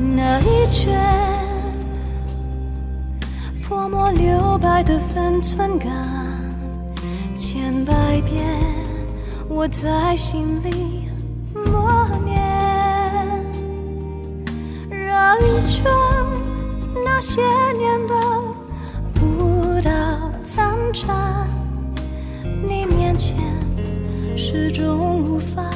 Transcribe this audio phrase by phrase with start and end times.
[0.00, 0.96] 那一卷
[3.62, 5.90] 泼墨留白的分寸感，
[7.34, 8.46] 千百遍
[9.48, 11.08] 我在心里
[11.52, 12.38] 默念。
[14.88, 15.84] 绕一圈
[17.04, 17.42] 那些
[17.76, 18.14] 年的
[19.20, 19.90] 舞蹈
[20.44, 21.44] 残渣，
[22.62, 23.36] 你面前
[24.36, 25.68] 始终无法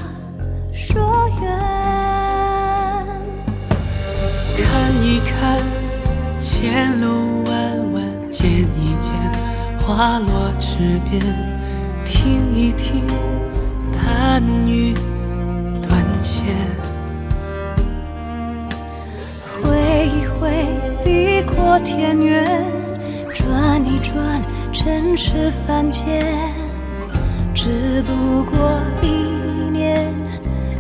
[5.42, 5.58] 看
[6.38, 9.10] 前路弯弯，见一见
[9.80, 11.20] 花落池边，
[12.04, 13.04] 听一听
[14.00, 14.94] 弹雨
[15.82, 16.46] 断线。
[19.64, 20.64] 挥一挥
[21.02, 22.64] 地阔天远，
[23.34, 24.40] 转一转
[24.72, 26.24] 尘世凡间，
[27.52, 30.14] 只不过一念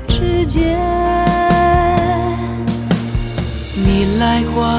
[0.06, 1.51] 之间。
[3.84, 4.78] 你来过，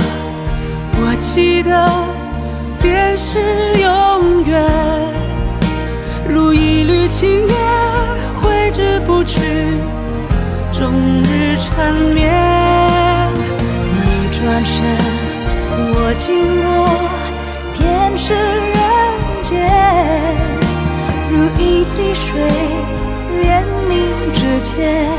[0.96, 1.92] 我记得，
[2.80, 3.40] 便是
[3.82, 4.64] 永远。
[6.30, 7.56] 如一缕青烟，
[8.42, 9.42] 挥之不去，
[10.72, 12.32] 终日缠绵。
[14.06, 14.84] 你转身，
[15.96, 16.88] 我经过，
[17.78, 18.82] 便是人
[19.42, 19.52] 间。
[21.30, 22.32] 如一滴水，
[23.42, 23.92] 连你
[24.34, 25.12] 指尖，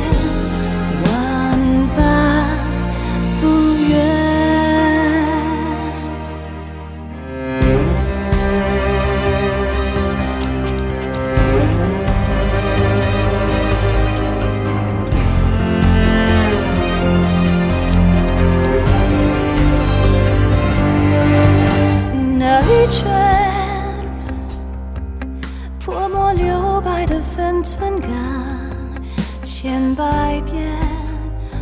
[29.45, 30.73] 千百遍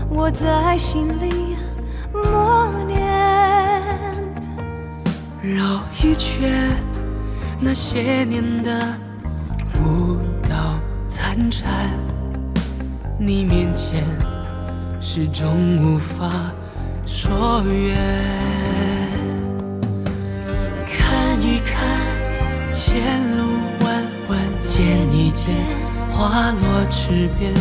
[0.09, 1.56] 我在心里
[2.12, 3.00] 默念。
[5.43, 6.70] 绕一圈
[7.59, 8.97] 那些年的
[9.81, 10.78] 舞蹈
[11.09, 11.91] 残蝉，
[13.19, 14.04] 你面前
[15.00, 16.31] 始终无法
[17.04, 17.97] 说远。
[20.87, 23.44] 看一看前路
[23.84, 25.53] 弯弯，见一见
[26.12, 27.53] 花落池边，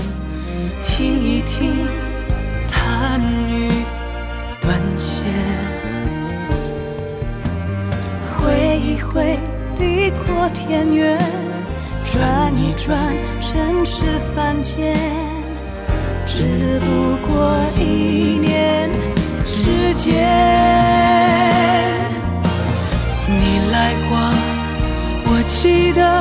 [0.84, 1.88] 听一听
[2.68, 3.20] 弹
[3.50, 3.72] 语
[4.62, 5.26] 断弦。
[8.38, 9.40] 挥一挥
[9.76, 11.18] 地阔天远，
[12.04, 12.98] 转一转
[13.40, 14.04] 尘世
[14.36, 14.96] 凡间，
[16.26, 18.92] 只不过一念
[19.46, 20.14] 之间。
[23.28, 24.18] 你来过，
[25.26, 26.21] 我记得，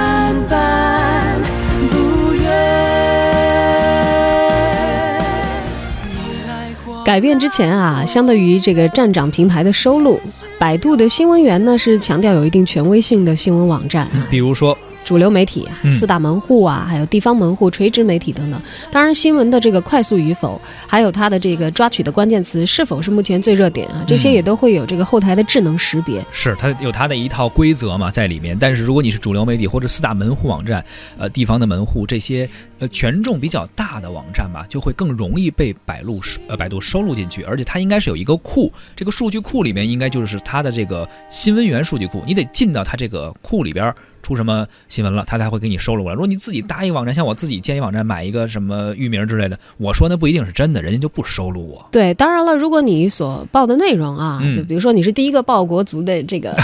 [7.03, 10.19] 改变之前啊，相对于这个站长平台的收录，
[10.59, 14.07] 百度的新闻源呢是强调有一定权威性的新闻网站。
[14.29, 18.61] 比如说，主流媒体、嗯四大门户啊，还有地方门户、垂直媒体等等。
[18.91, 26.25] 当然，新闻的这个快速与否，还有它的这个抓取的关键词是否是目前最热点啊，这些嗯也都会有这个后台的智能识别。
[26.31, 30.83] 是它有它的一套规则嘛在里面，但是如果你是主流媒体或者四大门户网站，
[31.17, 32.49] 呃，地方的门户这些
[32.79, 43.95] 呃权重比较大的网站吧，就会更容易被百度收呃百度收录进去，而且它应该是有一个库，这个数据库里面应该就是它的这个新闻源数据库，你得进到它这个库里边儿。
[44.21, 46.15] 出什么新闻了，他才会给你收录过来。
[46.15, 51.85] 如果你自己搭一个网站，像我自己建一网站，买一个什么域名之类的，我说那不一定是真的，人家就不收录我。
[51.91, 56.55] 对，当然了，如果你所报的内容啊，嗯就比如说你是第一个报国足的这个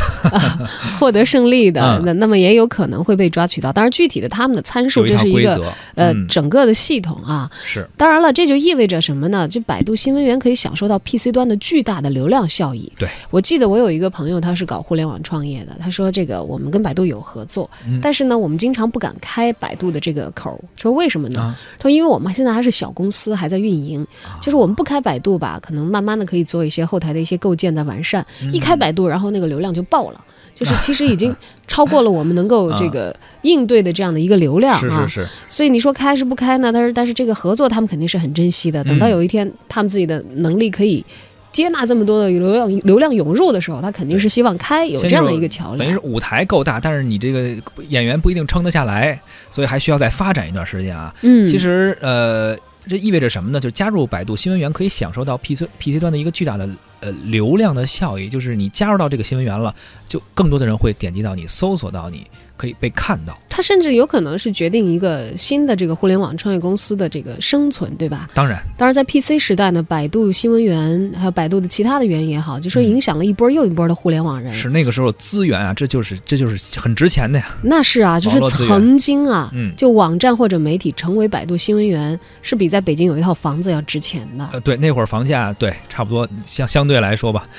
[0.99, 3.71] 获得胜利的，嗯那那么也有可能会被抓取到。
[3.71, 5.55] 当然，具体的他们的参数，这是一个
[5.95, 7.49] 呃嗯整个的系统啊。
[7.65, 9.47] 是当然了，这就意味着什么呢？
[9.47, 12.91] 就百度新闻源可以享受到 PC 端的巨大的流量效益。
[12.97, 20.63] 对，我记得我有一个朋友，他是搞互联网创业的，他说这个我们跟百度有合作，嗯但是呢，我们经常不敢开百度的这个口。
[20.75, 21.55] 说为什么呢？
[21.81, 24.05] 说因为我们现在还是小公司，还在运营，
[24.39, 28.23] 就是我们不开百度吧，可能慢慢的可以做一些后台的一些构建的完善。
[28.41, 30.23] 嗯一开百度，然后那个流量就爆了。
[30.57, 31.35] 就是其实已经
[31.67, 36.71] 超过了我们能够这个应对的这样的一个流量啊，是是是，所以你说开是不开呢？
[36.73, 38.83] 但是但是这个合作他们肯定是很珍惜的。
[38.83, 41.05] 等到嗯有一天他们自己的能力可以
[41.51, 45.77] 接纳这么多的流量流量涌入的时候，他肯定是希望开有这样的一个桥梁。
[45.79, 47.55] 等于是舞台够大，但是你这个
[47.89, 49.19] 演员不一定撑得下来，
[49.51, 51.13] 所以还需要再发展一段时间啊。
[51.21, 52.55] 嗯，其实呃，
[52.87, 53.59] 这意味着什么呢？
[53.59, 59.73] 就是加入百度新闻源可以享受到 PC PC 端的一个巨大的呃流量的效益，就是你加入到这个新闻源了，
[60.07, 63.33] 就更多的人会点击到你，搜索到你，可以被看到。
[63.57, 68.27] 它甚至有可能是决定一个新的这个互联网创业公司的这个生存，对吧？
[68.35, 74.53] 当然，当然，在 PC 时代呢，百度新闻源还有百度的其他的源也好，就说嗯影响了一波又一波的互联网人。
[74.53, 77.47] 是那个时候资源啊，这就是这就是很值钱的呀。
[77.63, 84.47] 那是啊，就是曾经啊，嗯就网站或者媒体成为百度新闻源，是比在北京有一套房子要值钱的。
[84.53, 87.49] 呃，对，那会儿房价对差不多相相对来说吧，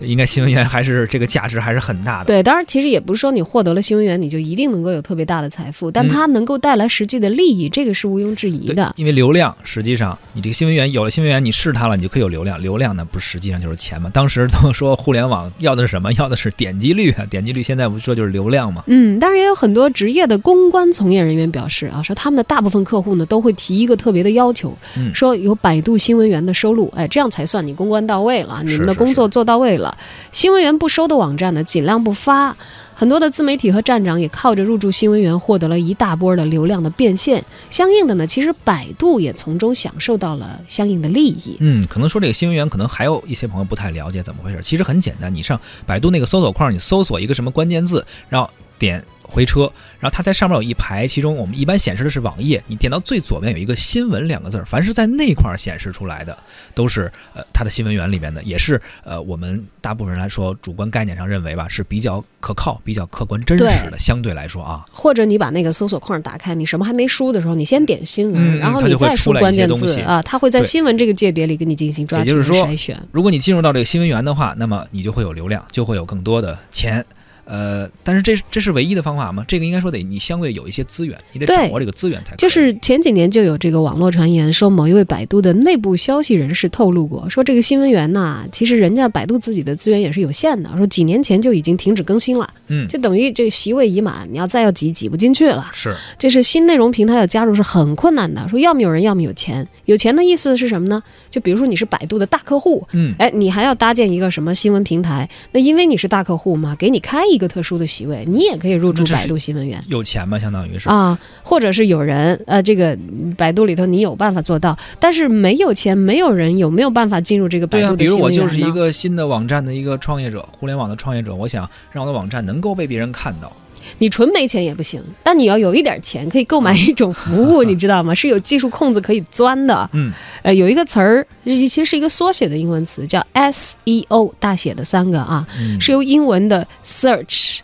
[0.00, 2.24] 应该新闻源还是这个价值还是很大的。
[2.24, 8.94] 对，当然其实也不是说你获得了新闻源，你就一定能够有特别大的财富，但嗯它能够带来实际的利益，这个是毋庸置疑的。
[8.96, 12.62] 因为流量实际上你这个新闻源有了新闻源，你试它了，你就可以有流量。
[12.62, 14.08] 流量呢，不实际上就是钱嘛。
[14.10, 16.12] 当时都说互联网要的是什么？
[16.14, 18.84] 要的是点击率啊，点击率现在不说就是流量嘛。
[18.86, 29.96] 嗯，当然也有很多职业的公关从业人员表示啊，说他们的大部分客户呢都会提一个特别的要求，嗯说有百度新闻源的收入，哎，这样才算你公关到位了，你们的工作做到位了。
[30.30, 32.56] 新闻源不收的网站呢，尽量不发。
[33.02, 41.56] 很多的自媒体和站长也靠着入驻新闻源获得了一大波的流量的变现，相应的呢，其实百度也从中享受到了相应的利益。
[41.58, 44.60] 嗯，可能说这个新闻源，可能还有一些朋友不太了解怎么回事。
[44.62, 49.62] 其实很简单，你上百度那个搜索框，你搜索一个什么关键字，然后点回车，
[49.98, 56.36] 然后它在上面有一排，其中我们一般显示的是网页，你点到最左边有一个新闻两个字儿，凡是在那块儿显示出来的，
[56.74, 73.00] 都是呃它的新闻源里面的，也是呃我们大部分人来说主观概念上认为吧是比较可靠、比较客观、真实的，相对来说啊，或者你把那个搜索框打开，你什么还没输的时候，你先点新闻，嗯然后它你再输就会出来一关键字啊，它会在新闻这个界别里给你进行抓取筛选。
[73.10, 77.04] 如果你进入到这个新闻源的话，那么你就会有流量，就会有更多的钱。
[77.44, 79.44] 呃，但是这这是唯一的方法吗？
[79.48, 82.38] 这个应该说得你相对有一些资源，你得掌握这个资源才可以。
[82.38, 95.70] 就是前几年就有这个网络传言说，某一位百度的内部消息人士透露过，说这个新闻源呐，其实人家百度自己的资源也是有限的，说几年前就已经停止更新了，嗯，就等于这个席位已满，你要再要挤挤不进去了。
[95.72, 99.66] 是这是新内容平台要加入是很困难的，说要么有人，要么有钱。
[99.86, 101.02] 有钱的意思是什么呢？
[101.28, 105.28] 就比如说你是百度的大客户，嗯哎，你还要搭建一个什么新闻平台？
[105.52, 109.82] 那因为你是大客户嘛，给你开一个特殊的席位，你也可以入驻百度新闻源。
[109.88, 110.88] 有钱吗，相当于是。
[110.88, 118.30] 啊，或者是有人，呃，这个嗯百度里头你有办法做到，但是没有钱，没有人有没有办法进入这个百度的比如我？
[118.30, 123.50] 就是一个新的网站的一个创业者，互联网的创业者，我想让我的网站能够被别人看到。
[123.98, 128.14] 你纯没钱也不行，但你要有一点钱，可以购买一种服务， 你知道吗？
[128.14, 129.88] 是有技术空子可以钻的。
[129.92, 130.12] 嗯，
[130.42, 135.80] 呃，有一个词儿，其实是一个缩写的英文词，叫 SEO，大写的三个啊，嗯。
[135.80, 137.58] 是由英文的 search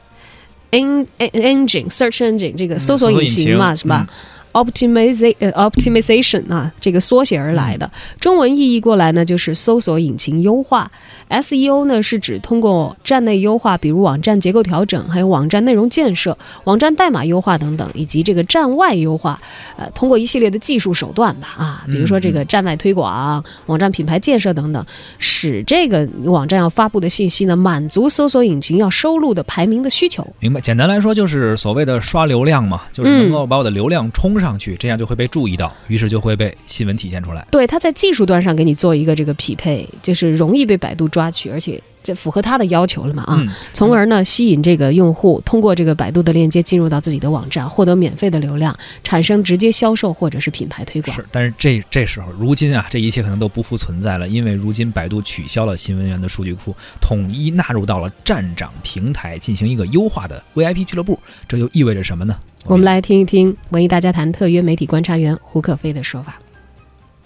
[0.71, 4.07] en engine search engine 这个嗯搜索引擎嘛，是吧
[4.53, 7.91] ？optimization 啊，这个缩写而来的，
[8.21, 10.91] 中文意译过来呢就是搜索引擎优化。
[11.29, 19.39] SEO 呢是指通过站内优化，比如网站结构调整，还有网站内容建设、网站代码优化等等，以及这个站外优化，
[19.77, 24.83] 呃，通过一系列的技术手段吧，啊，比如说这个站外推广、网站品牌建设等等，
[25.19, 30.27] 使这个网站要发布的信息呢，满足搜索引擎要收录的排名的需求。
[30.39, 30.61] 明白。
[30.61, 37.47] 简单来说就是所谓的刷流量嘛，就是嗯能够把我的流量冲上上去，这样就会被注意到，于是就会被新闻体现出来。
[37.51, 48.75] 对，它在技术端上给你做一个这个匹配，就是容易被百度抓取，而且这符合他的要求了嘛啊，嗯，从而呢吸引这个用户通过这个百度的链接进入到自己的网站，获得免费的流量，
[49.05, 51.15] 产生直接销售或者是品牌推广。
[51.15, 62.35] 是，但是这这时候，如今啊，这一切可能都不复存在了，因为如今百度取消了新闻源的数据库，统一纳入到了站长平台进行一个优化的 VIP 俱乐部，这又意味着什么呢？
[62.65, 66.41] 我们来听一听文艺大家谈特约媒体观察员胡可飞的说法。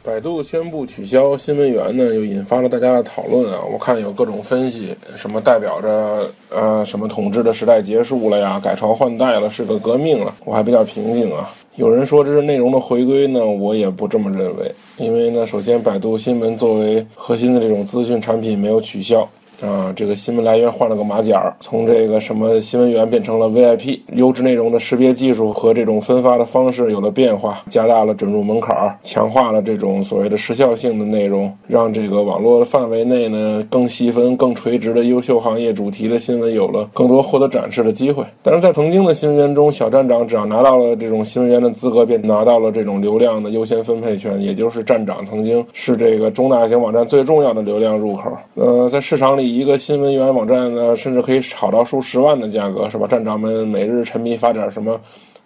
[0.05, 3.61] 百度宣布取消新闻源呢，又引发了大家的讨论啊。
[3.73, 10.35] 我看有各种分析，什么代表着呃什么统治的时代结束了呀，改朝换代了，是个革命了。
[10.45, 11.49] 我还比较平静啊。
[11.77, 14.75] 有人说这是内容的回归呢，我也不这么认为。
[14.97, 19.29] 因为呢，首先百度新闻作为核心的这种资讯产品没有取消。
[19.63, 38.25] 啊，这个新闻来源换了个马甲，从这个什么新闻源变成了 VIP，优质内容的识别技术和这种分发的方式有了变化，加大了准入门槛，强化了这种所谓的时效性的内容，让这个网络的范围内呢更细分、更垂直的优秀行业主题的新闻有了更多获得展示的机会。
[38.43, 48.33] 但是在曾经的新闻源中，小站长只要拿到了这种新闻源的资格，便拿到了这种流量的优先分配权，也就是站长曾经是这个中大型网站最重要的流量入口。
[48.57, 49.52] 呃，在市场里。
[49.57, 53.07] 一个新闻源网站呢，甚至可以炒到数十万的价格，是吧？
[53.07, 55.01] 站长们每日沉迷发点什么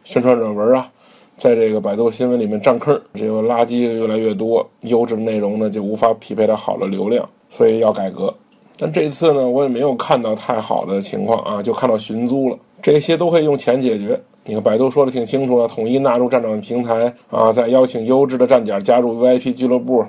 [0.04, 0.88] 宣传软文啊，
[1.36, 8.32] 在这个百度新闻里面占坑，这个垃圾越来越多，优质内容呢就无法匹配到好的流量，所以要改革。
[8.78, 14.20] 但这次呢，我也没有看到太好的情况啊，就看到寻租了，这些都可以用钱解决。
[14.44, 20.04] 你看百度说的挺清楚啊，统一纳入站长平台啊，再邀请优质的站点加入 VIP 俱乐部。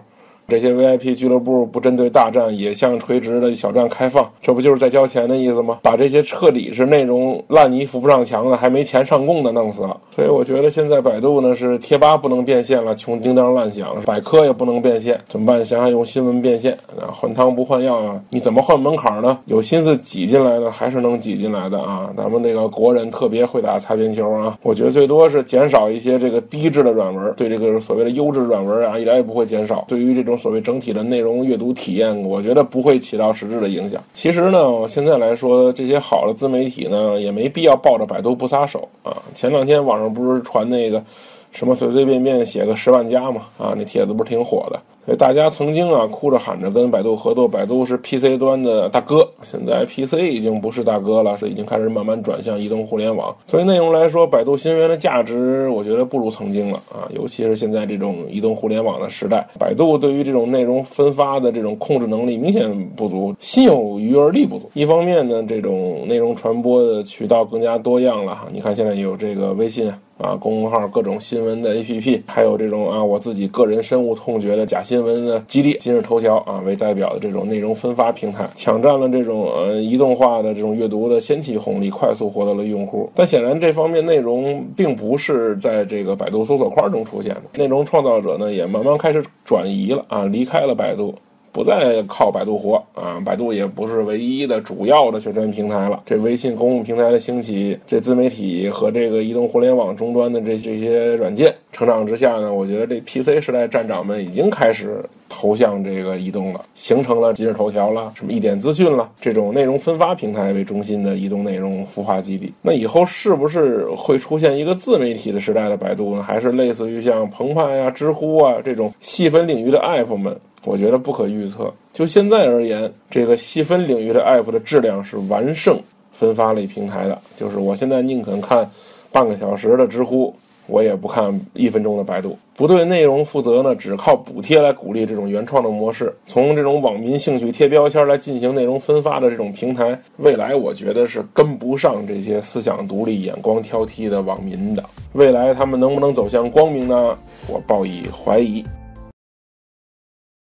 [0.47, 5.79] 这些 VIP 俱乐部不针对大站，也向垂直的小站开放，这不就是在交钱的意思吗？
[5.81, 9.99] 把这些彻底是内容烂泥扶不上墙的，还没钱上供的弄死了。
[10.09, 15.65] 所以我觉得现在百度呢是贴吧不能变现了，穷叮当乱响；百科也不能变现，怎么办？
[15.65, 16.77] 想想用新闻变现，
[17.11, 18.21] 换汤不换药啊！
[18.29, 19.37] 你怎么换门槛呢？
[19.47, 22.09] 有心思挤进来的还是能挤进来的啊！
[22.15, 24.57] 咱们那个国人特别会打擦边球啊！
[24.63, 29.83] 我觉得最多是减少一些这个低质的软文，对这个所谓的优质软文啊，一点也不会减少。
[29.89, 30.36] 对于这种。
[30.37, 34.01] 所谓整体的内容阅读体验，我觉得不会起到实质的影响。
[34.13, 39.17] 其实呢，现在来说，这些好的自媒体呢，也没必要抱着百度不撒手啊。
[39.33, 41.03] 前两天网上不是传那个
[41.51, 43.41] 什么随随便便写个十万加嘛？
[43.57, 44.79] 啊，那帖子不是挺火的。
[45.15, 53.33] 大家曾经啊哭着喊着跟百度合作，百度是 PC 端的大哥，现在 PC 已经不是大哥了，是已经开始慢慢转向移动互联网。
[53.45, 57.07] 所以内容来说，百度新闻的价值，我觉得不如曾经了啊！
[57.15, 64.69] 尤其是现在这种移动互联网的时代，百度对于这种内容分发的这种控制能力明显不足，心有余而力不足。
[64.73, 69.89] 一方面呢，这种内容传播的渠道更加多样了，你看现在有这个微信。
[70.17, 83.07] 啊，公众号各种新闻的 APP，还有这种啊，我自己个人深恶痛绝的假新新闻的基地，今日头条啊为代表的这种内容分发平台，抢占了这种呃移动化的这种阅读的先期红利，快速获得了用户。
[83.13, 91.13] 但显然这方面内容并不是在这个百度搜索框中出现的，内容创造者呢也慢慢开始转移了啊，离开了百度。
[91.57, 96.03] 不再靠百度活啊，百度也不是唯一的主要的宣传平台了。
[96.05, 112.53] 这微信公共平台的兴起，这自媒体和这个移动互联网终端的这这些软件成长之下呢，我觉得这 PC 时代站长们已经开始投向这个移动了，形成了今日头条了，什么一点资讯了这种内容分发平台为中心的移动内容孵化基地。
[112.61, 116.21] 那以后是不是会出现一个自媒体的时代的百度呢？
[116.21, 120.39] 还是类似于像澎湃呀、知乎啊这种细分领域的 app 们？
[120.67, 121.73] 我觉得不可预测。
[121.93, 125.79] 就现在而言，这个细分领域的 App 的质量是完胜
[126.11, 127.17] 分发类平台的。
[127.37, 128.69] 就是我现在宁肯看
[129.09, 130.35] 半个小时的知乎，
[130.67, 132.37] 我也不看一分钟的百度。
[132.57, 144.83] 不对内容负责呢，只靠补贴来鼓励这种原创的模式，从这种网民兴趣贴标签来进行内容分发的这种平台，未来我觉得是跟不上这些思想独立、眼光挑剔的网民的。
[145.13, 147.17] 未来他们能不能走向光明呢？
[147.47, 148.65] 我抱以怀疑。